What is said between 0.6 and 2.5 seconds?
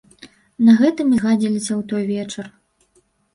На гэтым і згадзіліся ў той вечар.